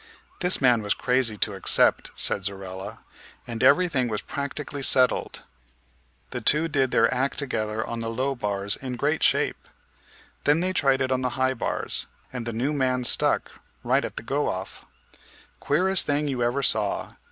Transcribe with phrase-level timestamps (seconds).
[0.39, 3.01] "This man was crazy to accept," said Zorella,
[3.45, 5.43] "and everything was practically settled.
[6.31, 9.67] The two did their act together on the low bars in great shape.
[10.45, 13.51] Then they tried it on the high bars, and the new man stuck
[13.83, 14.85] right at the go off.
[15.59, 17.13] Queerest thing you ever saw.